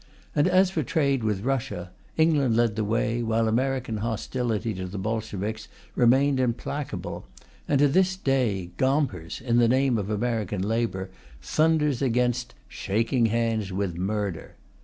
And 0.35 0.47
as 0.47 0.71
for 0.71 0.81
trade 0.81 1.23
with 1.23 1.43
Russia, 1.43 1.91
England 2.17 2.57
led 2.57 2.75
the 2.75 2.83
way, 2.83 3.21
while 3.21 3.47
American 3.47 3.97
hostility 3.97 4.73
to 4.73 4.87
the 4.87 4.97
Bolsheviks 4.97 5.67
remained 5.93 6.39
implacable, 6.39 7.27
and 7.67 7.77
to 7.77 7.87
this 7.87 8.15
day 8.15 8.71
Gompers, 8.77 9.39
in 9.41 9.57
the 9.59 9.67
name 9.67 9.99
of 9.99 10.09
American 10.09 10.63
labour, 10.63 11.11
thunders 11.39 12.01
against 12.01 12.55
"shaking 12.67 13.27
hands 13.27 13.71
with 13.71 13.95
murder." 13.95 14.55